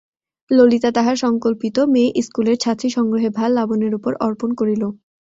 ললিতা 0.51 0.89
তাহার 0.91 1.15
সংকল্পিত 1.17 1.77
মেয়ে-ইস্কুলের 1.93 2.57
ছাত্রীসংগ্রহের 2.57 3.31
ভার 3.31 3.49
লাবণ্যের 3.51 3.93
উপর 3.95 4.11
অর্পণ 4.25 4.49
করিল। 4.53 4.83